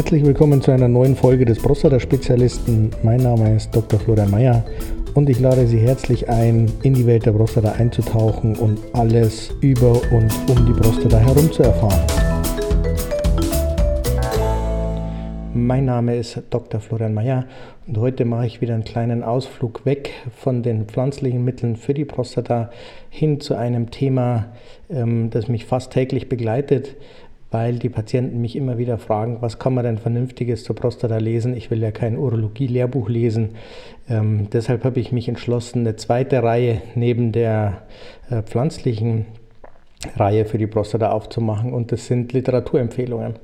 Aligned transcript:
Herzlich 0.00 0.24
willkommen 0.24 0.62
zu 0.62 0.70
einer 0.70 0.88
neuen 0.88 1.14
Folge 1.14 1.44
des 1.44 1.58
Prostata-Spezialisten. 1.58 2.90
Mein 3.02 3.20
Name 3.20 3.54
ist 3.56 3.76
Dr. 3.76 4.00
Florian 4.00 4.30
Mayer 4.30 4.64
und 5.12 5.28
ich 5.28 5.38
lade 5.40 5.66
Sie 5.66 5.78
herzlich 5.78 6.26
ein, 6.30 6.72
in 6.82 6.94
die 6.94 7.04
Welt 7.04 7.26
der 7.26 7.32
Prostata 7.32 7.72
einzutauchen 7.72 8.56
und 8.56 8.78
alles 8.94 9.54
über 9.60 10.00
und 10.10 10.32
um 10.48 10.64
die 10.64 10.72
Prostata 10.72 11.18
herum 11.18 11.52
zu 11.52 11.64
erfahren. 11.64 12.00
Mein 15.52 15.84
Name 15.84 16.16
ist 16.16 16.40
Dr. 16.48 16.80
Florian 16.80 17.12
Mayer 17.12 17.44
und 17.86 17.98
heute 17.98 18.24
mache 18.24 18.46
ich 18.46 18.62
wieder 18.62 18.72
einen 18.72 18.84
kleinen 18.84 19.22
Ausflug 19.22 19.84
weg 19.84 20.12
von 20.34 20.62
den 20.62 20.86
pflanzlichen 20.86 21.44
Mitteln 21.44 21.76
für 21.76 21.92
die 21.92 22.06
Prostata 22.06 22.70
hin 23.10 23.38
zu 23.40 23.54
einem 23.54 23.90
Thema, 23.90 24.46
ähm, 24.88 25.28
das 25.28 25.48
mich 25.48 25.66
fast 25.66 25.92
täglich 25.92 26.30
begleitet, 26.30 26.96
weil 27.50 27.78
die 27.78 27.88
Patienten 27.88 28.40
mich 28.40 28.56
immer 28.56 28.78
wieder 28.78 28.98
fragen, 28.98 29.38
was 29.40 29.58
kann 29.58 29.74
man 29.74 29.84
denn 29.84 29.98
Vernünftiges 29.98 30.64
zur 30.64 30.76
Prostata 30.76 31.18
lesen? 31.18 31.56
Ich 31.56 31.70
will 31.70 31.82
ja 31.82 31.90
kein 31.90 32.16
Urologie-Lehrbuch 32.16 33.08
lesen. 33.08 33.50
Ähm, 34.08 34.48
deshalb 34.52 34.84
habe 34.84 35.00
ich 35.00 35.12
mich 35.12 35.28
entschlossen, 35.28 35.80
eine 35.80 35.96
zweite 35.96 36.42
Reihe 36.42 36.80
neben 36.94 37.32
der 37.32 37.82
äh, 38.30 38.42
pflanzlichen 38.42 39.26
Reihe 40.16 40.44
für 40.44 40.58
die 40.58 40.66
Prostata 40.66 41.10
aufzumachen 41.10 41.72
und 41.72 41.92
das 41.92 42.06
sind 42.06 42.32
Literaturempfehlungen. 42.32 43.34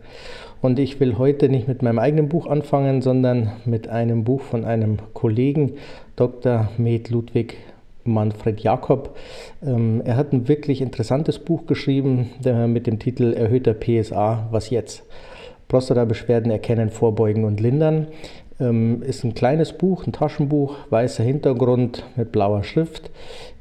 Und 0.62 0.78
ich 0.78 1.00
will 1.00 1.18
heute 1.18 1.48
nicht 1.48 1.68
mit 1.68 1.82
meinem 1.82 1.98
eigenen 1.98 2.28
Buch 2.28 2.46
anfangen, 2.46 3.02
sondern 3.02 3.52
mit 3.66 3.88
einem 3.88 4.24
Buch 4.24 4.40
von 4.40 4.64
einem 4.64 4.98
Kollegen, 5.12 5.74
Dr. 6.16 6.70
Med 6.78 7.10
Ludwig 7.10 7.58
Manfred 8.06 8.60
Jakob. 8.60 9.16
Ähm, 9.64 10.02
er 10.04 10.16
hat 10.16 10.32
ein 10.32 10.48
wirklich 10.48 10.80
interessantes 10.80 11.38
Buch 11.38 11.66
geschrieben 11.66 12.30
mit 12.68 12.86
dem 12.86 12.98
Titel 12.98 13.32
Erhöhter 13.32 13.74
PSA, 13.74 14.48
was 14.50 14.70
jetzt? 14.70 15.04
Prostata-Beschwerden 15.68 16.50
erkennen, 16.50 16.90
vorbeugen 16.90 17.44
und 17.44 17.60
lindern. 17.60 18.06
Ähm, 18.58 19.02
ist 19.02 19.24
ein 19.24 19.34
kleines 19.34 19.72
Buch, 19.72 20.06
ein 20.06 20.12
Taschenbuch, 20.12 20.76
weißer 20.90 21.22
Hintergrund 21.22 22.04
mit 22.16 22.32
blauer 22.32 22.64
Schrift. 22.64 23.10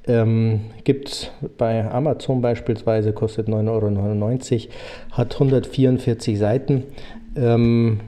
Ähm, 0.07 0.61
Gibt 0.83 1.09
es 1.09 1.31
bei 1.57 1.89
Amazon 1.89 2.41
beispielsweise, 2.41 3.11
kostet 3.11 3.47
9,99 3.47 4.53
Euro, 4.53 4.73
hat 5.11 5.33
144 5.33 6.37
Seiten. 6.37 6.83
Ähm, 7.35 7.99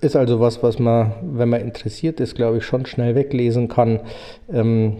ist 0.00 0.14
also 0.14 0.38
was, 0.38 0.62
was 0.62 0.78
man, 0.78 1.12
wenn 1.22 1.48
man 1.48 1.60
interessiert 1.60 2.20
ist, 2.20 2.36
glaube 2.36 2.58
ich, 2.58 2.64
schon 2.64 2.86
schnell 2.86 3.14
weglesen 3.14 3.68
kann. 3.68 4.00
Ähm, 4.52 4.98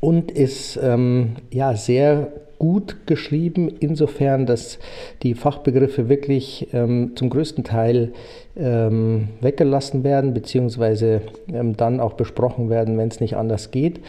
und 0.00 0.30
ist 0.30 0.78
ähm, 0.82 1.36
ja 1.50 1.74
sehr 1.74 2.28
gut 2.60 3.06
geschrieben, 3.06 3.70
insofern, 3.80 4.44
dass 4.44 4.78
die 5.22 5.34
Fachbegriffe 5.34 6.10
wirklich 6.10 6.68
ähm, 6.74 7.12
zum 7.16 7.30
größten 7.30 7.64
Teil 7.64 8.12
ähm, 8.54 9.28
weggelassen 9.40 10.04
werden, 10.04 10.34
beziehungsweise 10.34 11.22
ähm, 11.50 11.76
dann 11.78 12.00
auch 12.00 12.12
besprochen 12.12 12.68
werden, 12.68 12.98
wenn 12.98 13.08
es 13.08 13.18
nicht 13.20 13.36
anders 13.36 13.70
geht. 13.70 14.00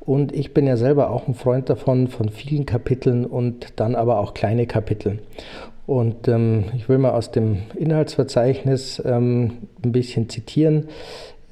Und 0.00 0.34
ich 0.34 0.52
bin 0.52 0.66
ja 0.66 0.76
selber 0.76 1.10
auch 1.10 1.28
ein 1.28 1.34
Freund 1.34 1.70
davon, 1.70 2.08
von 2.08 2.30
vielen 2.30 2.66
Kapiteln 2.66 3.24
und 3.24 3.74
dann 3.76 3.94
aber 3.94 4.18
auch 4.18 4.34
kleine 4.34 4.66
Kapiteln. 4.66 5.20
Und 5.86 6.26
ähm, 6.26 6.64
ich 6.76 6.88
will 6.88 6.98
mal 6.98 7.12
aus 7.12 7.30
dem 7.30 7.58
Inhaltsverzeichnis 7.76 9.00
ähm, 9.04 9.68
ein 9.84 9.92
bisschen 9.92 10.28
zitieren. 10.28 10.88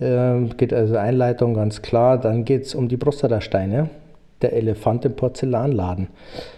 Ähm, 0.01 0.57
geht 0.57 0.73
also 0.73 0.97
Einleitung 0.97 1.55
ganz 1.55 1.83
klar. 1.83 2.19
Dann 2.19 2.45
geht 2.45 2.65
es 2.67 2.75
um 2.75 2.89
die 2.89 2.97
Prostatasteine, 2.97 3.91
der 4.43 4.53
Elefant 4.53 5.05
im 5.05 5.17
Porzellanladen. 5.17 6.09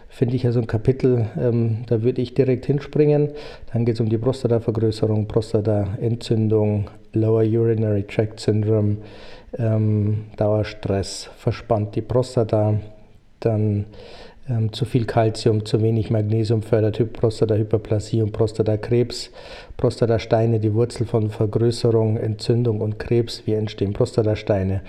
Finde 0.09 0.37
ich 0.37 0.43
ja 0.43 0.53
so 0.53 0.61
ein 0.61 0.67
Kapitel, 0.67 1.27
ähm, 1.41 1.85
da 1.87 2.03
würde 2.03 2.21
ich 2.21 2.35
direkt 2.35 2.67
hinspringen. 2.67 3.31
Dann 3.73 3.85
geht 3.85 3.95
es 3.95 4.01
um 4.01 4.09
die 4.09 4.19
Prostatavergrößerung, 4.19 5.27
Prostataentzündung, 5.27 6.91
Lower 7.13 7.43
Urinary 7.43 8.03
Tract 8.03 8.41
Syndrome, 8.41 8.99
ähm, 9.57 10.25
Dauerstress, 10.37 11.31
verspannt 11.37 11.95
die 11.95 12.03
Prostata, 12.03 12.75
dann 13.41 13.87
ähm, 14.51 14.73
zu 14.73 14.85
viel 14.85 15.05
Kalzium, 15.07 15.65
zu 15.65 15.81
wenig 15.81 16.11
Magnesium 16.11 16.63
fördert 16.63 17.13
Prostatahyperplasie 17.13 18.23
und 18.23 18.33
Prostatakrebs, 18.33 19.31
Prostatasteine, 19.77 20.59
die 20.59 20.75
Wurzel 20.75 21.07
von 21.07 21.31
Vergrößerung, 21.31 22.17
Entzündung 22.17 22.81
und 22.81 22.99
Krebs. 22.99 23.43
Wie 23.47 23.55
entstehen 23.55 23.93
Prostatasteine? 23.93 24.83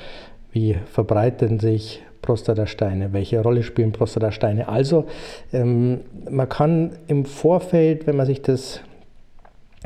Wie 0.52 0.76
verbreiten 0.92 1.60
sich 1.60 2.02
Prostatasteine? 2.22 3.14
Welche 3.14 3.42
Rolle 3.42 3.64
spielen 3.64 3.92
Prostatasteine? 3.92 4.68
Also, 4.68 5.06
ähm, 5.54 6.02
man 6.30 6.50
kann 6.50 6.92
im 7.08 7.26
Vorfeld, 7.26 8.08
wenn 8.08 8.16
man 8.16 8.26
sich 8.26 8.42
das 8.42 8.82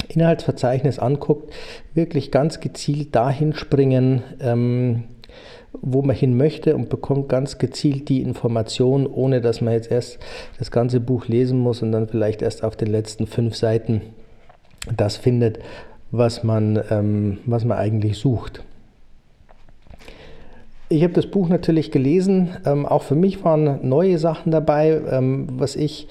Inhaltsverzeichnis 0.09 0.99
anguckt, 0.99 1.53
wirklich 1.93 2.31
ganz 2.31 2.59
gezielt 2.59 3.15
dahin 3.15 3.53
springen, 3.53 4.23
ähm, 4.39 5.03
wo 5.81 6.01
man 6.01 6.15
hin 6.15 6.37
möchte 6.37 6.75
und 6.75 6.89
bekommt 6.89 7.29
ganz 7.29 7.57
gezielt 7.57 8.09
die 8.09 8.21
Information, 8.21 9.07
ohne 9.07 9.41
dass 9.41 9.61
man 9.61 9.73
jetzt 9.73 9.91
erst 9.91 10.19
das 10.59 10.71
ganze 10.71 10.99
Buch 10.99 11.27
lesen 11.27 11.59
muss 11.59 11.81
und 11.81 11.91
dann 11.91 12.07
vielleicht 12.07 12.41
erst 12.41 12.63
auf 12.63 12.75
den 12.75 12.89
letzten 12.89 13.27
fünf 13.27 13.55
Seiten 13.55 14.01
das 14.95 15.17
findet, 15.17 15.59
was 16.11 16.43
man, 16.43 16.81
ähm, 16.89 17.39
was 17.45 17.65
man 17.65 17.77
eigentlich 17.77 18.17
sucht. 18.17 18.63
Ich 20.87 21.01
habe 21.01 21.13
das 21.13 21.25
Buch 21.25 21.49
natürlich 21.49 21.89
gelesen. 21.89 22.49
Ähm, 22.63 22.85
auch 22.85 23.01
für 23.01 23.15
mich 23.15 23.43
waren 23.43 23.79
neue 23.87 24.19
Sachen 24.19 24.51
dabei. 24.51 25.01
Ähm, 25.09 25.47
was 25.53 25.75
ich 25.75 26.07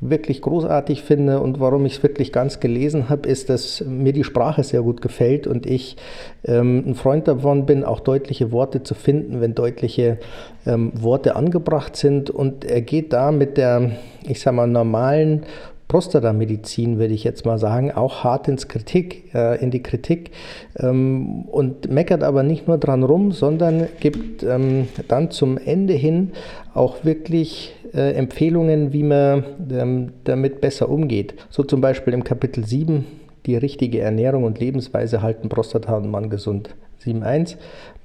wirklich 0.00 0.42
großartig 0.42 1.02
finde 1.02 1.40
und 1.40 1.60
warum 1.60 1.86
ich 1.86 1.96
es 1.96 2.02
wirklich 2.02 2.30
ganz 2.30 2.60
gelesen 2.60 3.08
habe, 3.08 3.26
ist, 3.26 3.48
dass 3.48 3.82
mir 3.86 4.12
die 4.12 4.24
Sprache 4.24 4.62
sehr 4.64 4.82
gut 4.82 5.00
gefällt 5.00 5.46
und 5.46 5.66
ich 5.66 5.96
ähm, 6.44 6.84
ein 6.86 6.94
Freund 6.94 7.26
davon 7.26 7.64
bin, 7.64 7.84
auch 7.84 8.00
deutliche 8.00 8.52
Worte 8.52 8.82
zu 8.82 8.94
finden, 8.94 9.40
wenn 9.40 9.54
deutliche 9.54 10.18
ähm, 10.66 10.92
Worte 10.94 11.34
angebracht 11.34 11.96
sind. 11.96 12.28
Und 12.28 12.66
er 12.66 12.82
geht 12.82 13.14
da 13.14 13.32
mit 13.32 13.56
der, 13.56 13.92
ich 14.24 14.40
sag 14.40 14.52
mal, 14.52 14.66
normalen 14.66 15.46
Prostatamedizin, 15.88 16.98
würde 16.98 17.14
ich 17.14 17.24
jetzt 17.24 17.46
mal 17.46 17.58
sagen, 17.58 17.90
auch 17.90 18.22
hart 18.22 18.46
ins 18.46 18.68
Kritik, 18.68 19.34
äh, 19.34 19.60
in 19.62 19.70
die 19.70 19.82
Kritik 19.82 20.30
ähm, 20.78 21.44
und 21.46 21.90
meckert 21.90 22.22
aber 22.22 22.42
nicht 22.42 22.68
nur 22.68 22.76
dran 22.76 23.02
rum, 23.02 23.32
sondern 23.32 23.88
gibt 23.98 24.42
ähm, 24.42 24.88
dann 25.08 25.30
zum 25.30 25.56
Ende 25.56 25.94
hin 25.94 26.32
auch 26.74 27.04
wirklich 27.04 27.74
äh, 27.94 28.12
Empfehlungen, 28.12 28.92
wie 28.92 29.02
man 29.02 29.44
ähm, 29.70 30.12
damit 30.24 30.60
besser 30.60 30.90
umgeht. 30.90 31.34
So 31.48 31.62
zum 31.62 31.80
Beispiel 31.80 32.12
im 32.12 32.22
Kapitel 32.22 32.66
7, 32.66 33.06
die 33.46 33.56
richtige 33.56 34.00
Ernährung 34.00 34.44
und 34.44 34.60
Lebensweise 34.60 35.22
halten 35.22 35.48
Prostata 35.48 35.96
und 35.96 36.10
Mann 36.10 36.28
gesund. 36.28 36.74
7.1 37.02 37.56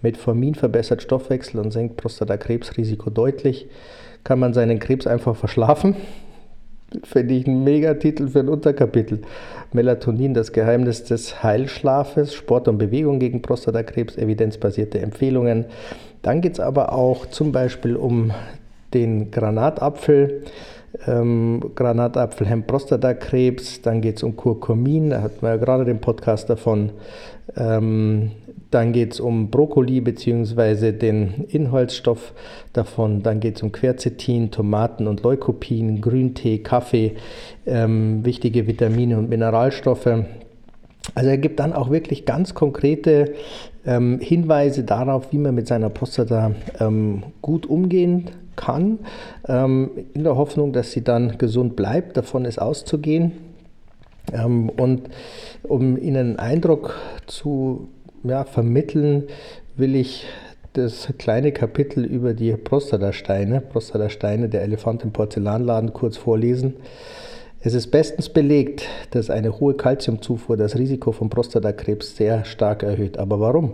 Metformin 0.01 0.55
verbessert 0.55 1.01
Stoffwechsel 1.01 1.59
und 1.59 1.71
senkt 1.71 1.97
Prostatakrebsrisiko 1.97 3.09
deutlich. 3.09 3.67
Kann 4.23 4.39
man 4.39 4.53
seinen 4.53 4.79
Krebs 4.79 5.05
einfach 5.05 5.35
verschlafen? 5.35 5.95
Finde 7.03 7.33
ich 7.33 7.47
ein 7.47 7.63
Megatitel 7.63 8.27
für 8.27 8.39
ein 8.39 8.49
Unterkapitel. 8.49 9.19
Melatonin, 9.73 10.33
das 10.33 10.51
Geheimnis 10.51 11.03
des 11.03 11.43
Heilschlafes, 11.43 12.33
Sport 12.33 12.67
und 12.67 12.77
Bewegung 12.77 13.19
gegen 13.19 13.41
Prostatakrebs, 13.41 14.17
evidenzbasierte 14.17 14.99
Empfehlungen. 14.99 15.65
Dann 16.21 16.41
geht 16.41 16.53
es 16.53 16.59
aber 16.59 16.93
auch 16.93 17.25
zum 17.25 17.51
Beispiel 17.51 17.95
um 17.95 18.31
den 18.93 19.31
Granatapfel. 19.31 20.43
Ähm, 21.07 21.71
Granatapfel 21.73 22.45
hemmt 22.45 22.67
Prostatakrebs, 22.67 23.81
dann 23.81 24.01
geht 24.01 24.17
es 24.17 24.23
um 24.23 24.35
Kurkumin, 24.35 25.09
da 25.09 25.21
hatten 25.21 25.41
wir 25.41 25.49
ja 25.49 25.57
gerade 25.57 25.85
den 25.85 25.99
Podcast 25.99 26.49
davon. 26.49 26.91
Ähm, 27.57 28.31
dann 28.73 28.93
geht 28.93 29.13
es 29.13 29.19
um 29.19 29.49
Brokkoli 29.49 30.01
bzw. 30.01 30.91
den 30.91 31.45
Inhaltsstoff 31.49 32.33
davon. 32.73 33.23
Dann 33.23 33.39
geht 33.39 33.57
es 33.57 33.63
um 33.63 33.71
Quercetin, 33.71 34.51
Tomaten 34.51 35.07
und 35.07 35.23
Leukopin, 35.23 36.01
Grüntee, 36.01 36.59
Kaffee, 36.59 37.13
ähm, 37.65 38.25
wichtige 38.25 38.67
Vitamine 38.67 39.17
und 39.17 39.29
Mineralstoffe. 39.29 40.07
Also 41.15 41.29
er 41.29 41.37
gibt 41.37 41.59
dann 41.59 41.73
auch 41.73 41.91
wirklich 41.91 42.25
ganz 42.25 42.53
konkrete 42.53 43.33
ähm, 43.85 44.19
Hinweise 44.19 44.83
darauf, 44.83 45.31
wie 45.31 45.37
man 45.37 45.53
mit 45.53 45.67
seiner 45.67 45.89
Prostata 45.89 46.51
ähm, 46.79 47.23
gut 47.41 47.65
umgehen 47.65 48.29
kann, 48.55 48.99
ähm, 49.47 49.91
in 50.13 50.23
der 50.23 50.35
Hoffnung, 50.35 50.73
dass 50.73 50.91
sie 50.91 51.03
dann 51.03 51.37
gesund 51.37 51.75
bleibt. 51.75 52.17
Davon 52.17 52.45
ist 52.45 52.59
auszugehen. 52.59 53.33
Ähm, 54.31 54.69
und 54.69 55.09
um 55.63 55.97
Ihnen 55.97 56.17
einen 56.17 56.39
Eindruck 56.39 56.95
zu 57.27 57.89
ja, 58.23 58.43
vermitteln 58.45 59.23
will 59.75 59.95
ich 59.95 60.25
das 60.73 61.13
kleine 61.17 61.51
Kapitel 61.51 62.03
über 62.03 62.33
die 62.33 62.53
Prostatasteine, 62.53 63.61
Prostatasteine 63.61 64.49
der 64.49 64.63
Elefant 64.63 65.03
im 65.03 65.11
Porzellanladen 65.11 65.93
kurz 65.93 66.17
vorlesen. 66.17 66.75
Es 67.61 67.73
ist 67.73 67.91
bestens 67.91 68.29
belegt, 68.29 68.87
dass 69.11 69.29
eine 69.29 69.59
hohe 69.59 69.75
Kalziumzufuhr 69.75 70.57
das 70.57 70.77
Risiko 70.77 71.11
von 71.11 71.29
Prostatakrebs 71.29 72.17
sehr 72.17 72.43
stark 72.43 72.83
erhöht. 72.83 73.17
Aber 73.17 73.39
warum? 73.39 73.71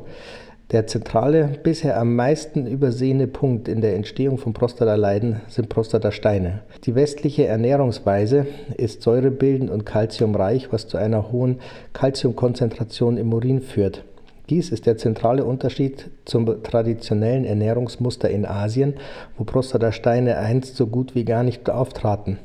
Der 0.71 0.85
zentrale, 0.85 1.49
bisher 1.63 1.99
am 1.99 2.15
meisten 2.15 2.67
übersehene 2.67 3.25
Punkt 3.25 3.67
in 3.67 3.81
der 3.81 3.95
Entstehung 3.95 4.37
von 4.37 4.53
Prostataleiden 4.53 5.41
sind 5.47 5.69
Prostatasteine. 5.69 6.61
Die 6.83 6.93
westliche 6.93 7.47
Ernährungsweise 7.47 8.45
ist 8.77 9.01
säurebildend 9.01 9.71
und 9.71 9.87
kalziumreich, 9.87 10.71
was 10.71 10.87
zu 10.87 10.97
einer 10.97 11.31
hohen 11.31 11.59
Kalziumkonzentration 11.93 13.17
im 13.17 13.33
Urin 13.33 13.61
führt. 13.61 14.03
Dies 14.49 14.71
ist 14.71 14.87
der 14.87 14.97
zentrale 14.97 15.45
Unterschied 15.45 16.09
zum 16.25 16.63
traditionellen 16.63 17.45
Ernährungsmuster 17.45 18.29
in 18.29 18.45
Asien, 18.45 18.95
wo 19.37 19.43
Prostatasteine 19.43 20.37
einst 20.37 20.75
so 20.75 20.87
gut 20.87 21.13
wie 21.13 21.23
gar 21.23 21.43
nicht 21.43 21.69
auftraten. 21.69 22.39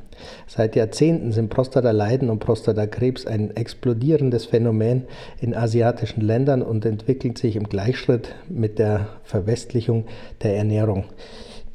Seit 0.46 0.76
Jahrzehnten 0.76 1.32
sind 1.32 1.48
Prostataleiden 1.48 2.30
und 2.30 2.38
Prostatakrebs 2.38 3.26
ein 3.26 3.56
explodierendes 3.56 4.46
Phänomen 4.46 5.04
in 5.40 5.54
asiatischen 5.54 6.20
Ländern 6.20 6.62
und 6.62 6.84
entwickelt 6.84 7.38
sich 7.38 7.56
im 7.56 7.64
Gleichschritt 7.64 8.34
mit 8.48 8.78
der 8.78 9.08
Verwestlichung 9.24 10.04
der 10.42 10.56
Ernährung. 10.56 11.04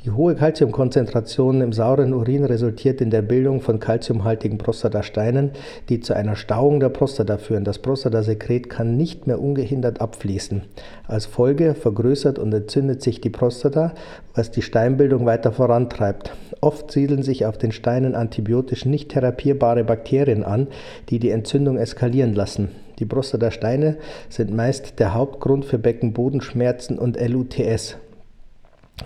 Die 0.05 0.11
hohe 0.11 0.33
Kalziumkonzentration 0.33 1.59
im 1.59 1.73
sauren 1.73 2.13
Urin 2.13 2.45
resultiert 2.45 3.01
in 3.01 3.09
der 3.09 3.21
Bildung 3.21 3.59
von 3.59 3.81
kalziumhaltigen 3.81 4.57
Prostatasteinen, 4.57 5.51
die 5.89 5.99
zu 5.99 6.13
einer 6.13 6.37
Stauung 6.37 6.79
der 6.79 6.87
Prostata 6.87 7.37
führen. 7.37 7.65
Das 7.65 7.79
Prostatasekret 7.79 8.69
kann 8.69 8.95
nicht 8.95 9.27
mehr 9.27 9.41
ungehindert 9.41 9.99
abfließen. 9.99 10.61
Als 11.05 11.25
Folge 11.25 11.75
vergrößert 11.75 12.39
und 12.39 12.53
entzündet 12.53 13.01
sich 13.01 13.19
die 13.19 13.29
Prostata, 13.29 13.93
was 14.33 14.51
die 14.51 14.61
Steinbildung 14.61 15.25
weiter 15.25 15.51
vorantreibt. 15.51 16.31
Oft 16.61 16.91
siedeln 16.91 17.21
sich 17.21 17.45
auf 17.45 17.57
den 17.57 17.73
Steinen 17.73 18.15
antibiotisch 18.15 18.85
nicht 18.85 19.09
therapierbare 19.09 19.83
Bakterien 19.83 20.45
an, 20.45 20.67
die 21.09 21.19
die 21.19 21.31
Entzündung 21.31 21.77
eskalieren 21.77 22.33
lassen. 22.33 22.69
Die 22.99 23.05
Prostatasteine 23.05 23.97
sind 24.29 24.55
meist 24.55 24.97
der 24.99 25.13
Hauptgrund 25.13 25.65
für 25.65 25.77
Beckenbodenschmerzen 25.77 26.97
und 26.97 27.19
LUTS. 27.19 27.97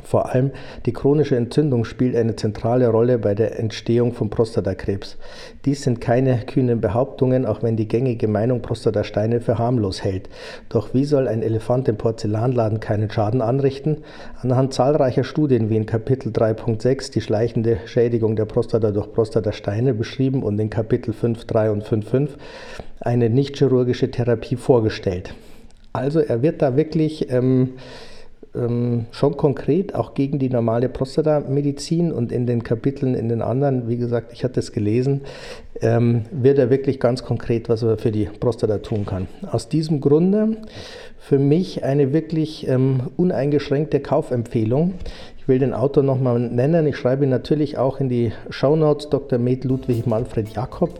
Vor 0.01 0.33
allem 0.33 0.51
die 0.85 0.93
chronische 0.93 1.35
Entzündung 1.35 1.85
spielt 1.85 2.15
eine 2.15 2.35
zentrale 2.35 2.87
Rolle 2.87 3.19
bei 3.19 3.35
der 3.35 3.59
Entstehung 3.59 4.13
von 4.13 4.29
Prostatakrebs. 4.29 5.17
Dies 5.65 5.83
sind 5.83 6.01
keine 6.01 6.37
kühnen 6.45 6.81
Behauptungen, 6.81 7.45
auch 7.45 7.61
wenn 7.61 7.77
die 7.77 7.87
gängige 7.87 8.27
Meinung 8.27 8.61
Prostatasteine 8.61 9.39
für 9.39 9.57
harmlos 9.57 10.03
hält. 10.03 10.29
Doch 10.69 10.93
wie 10.93 11.05
soll 11.05 11.27
ein 11.27 11.43
Elefant 11.43 11.87
im 11.87 11.97
Porzellanladen 11.97 12.79
keinen 12.79 13.11
Schaden 13.11 13.41
anrichten? 13.41 13.97
Anhand 14.41 14.73
zahlreicher 14.73 15.23
Studien 15.23 15.69
wie 15.69 15.77
in 15.77 15.85
Kapitel 15.85 16.31
3.6 16.31 17.11
die 17.11 17.21
schleichende 17.21 17.79
Schädigung 17.85 18.35
der 18.35 18.45
Prostata 18.45 18.91
durch 18.91 19.11
Prostatasteine 19.11 19.93
beschrieben 19.93 20.43
und 20.43 20.59
in 20.59 20.69
Kapitel 20.69 21.13
5.3 21.13 21.69
und 21.69 21.83
5.5 21.83 22.29
eine 22.99 23.29
nicht-chirurgische 23.29 24.09
Therapie 24.09 24.55
vorgestellt. 24.55 25.33
Also 25.91 26.19
er 26.19 26.41
wird 26.41 26.61
da 26.61 26.75
wirklich 26.75 27.31
ähm, 27.31 27.73
ähm, 28.55 29.05
schon 29.11 29.37
konkret 29.37 29.95
auch 29.95 30.13
gegen 30.13 30.39
die 30.39 30.49
normale 30.49 30.89
Prostatamedizin 30.89 32.11
und 32.11 32.31
in 32.31 32.45
den 32.45 32.63
Kapiteln, 32.63 33.15
in 33.15 33.29
den 33.29 33.41
anderen, 33.41 33.87
wie 33.87 33.97
gesagt, 33.97 34.31
ich 34.33 34.43
hatte 34.43 34.59
es 34.59 34.71
gelesen, 34.71 35.21
ähm, 35.81 36.25
wird 36.31 36.59
er 36.59 36.69
wirklich 36.69 36.99
ganz 36.99 37.23
konkret, 37.23 37.69
was 37.69 37.83
er 37.83 37.97
für 37.97 38.11
die 38.11 38.25
Prostata 38.39 38.77
tun 38.77 39.05
kann. 39.05 39.27
Aus 39.51 39.69
diesem 39.69 40.01
Grunde 40.01 40.57
für 41.17 41.39
mich 41.39 41.83
eine 41.83 42.13
wirklich 42.13 42.67
ähm, 42.67 43.09
uneingeschränkte 43.17 43.99
Kaufempfehlung. 43.99 44.93
Ich 45.37 45.47
will 45.47 45.59
den 45.59 45.73
Autor 45.73 46.03
nochmal 46.03 46.39
nennen. 46.39 46.87
Ich 46.87 46.95
schreibe 46.95 47.25
ihn 47.25 47.29
natürlich 47.29 47.77
auch 47.77 47.99
in 47.99 48.07
die 48.07 48.31
Shownotes, 48.49 49.09
Dr. 49.09 49.39
Med 49.39 49.65
Ludwig 49.65 50.05
Manfred 50.05 50.49
Jakob. 50.49 50.91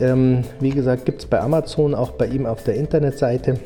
Ähm, 0.00 0.44
wie 0.60 0.70
gesagt, 0.70 1.06
gibt 1.06 1.20
es 1.20 1.26
bei 1.26 1.40
Amazon, 1.40 1.94
auch 1.94 2.10
bei 2.10 2.26
ihm 2.26 2.46
auf 2.46 2.62
der 2.64 2.74
Internetseite. 2.74 3.58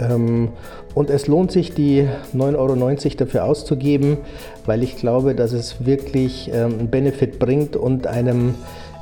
Ähm, 0.00 0.50
und 0.94 1.10
es 1.10 1.26
lohnt 1.26 1.52
sich, 1.52 1.74
die 1.74 2.08
9,90 2.34 2.56
Euro 2.56 3.14
dafür 3.16 3.44
auszugeben, 3.44 4.18
weil 4.66 4.82
ich 4.82 4.96
glaube, 4.96 5.34
dass 5.34 5.52
es 5.52 5.84
wirklich 5.84 6.50
ähm, 6.52 6.78
einen 6.78 6.90
Benefit 6.90 7.38
bringt 7.38 7.76
und 7.76 8.06
einem 8.06 8.54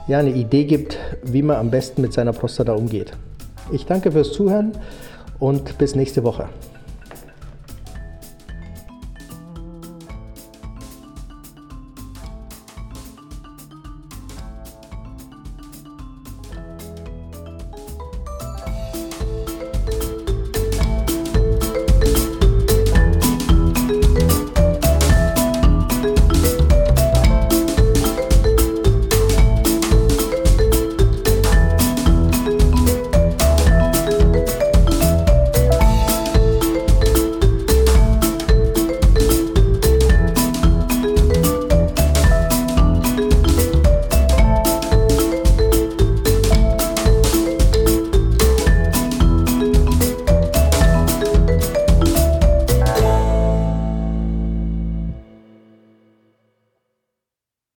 ja, 0.06 0.18
eine 0.18 0.30
Idee 0.30 0.64
gibt, 0.64 0.98
wie 1.24 1.42
man 1.42 1.56
am 1.56 1.70
besten 1.70 2.02
mit 2.02 2.12
seiner 2.12 2.32
Prostata 2.32 2.72
umgeht. 2.72 3.12
Ich 3.72 3.86
danke 3.86 4.12
fürs 4.12 4.32
Zuhören 4.32 4.72
und 5.38 5.78
bis 5.78 5.94
nächste 5.94 6.22
Woche. 6.22 6.48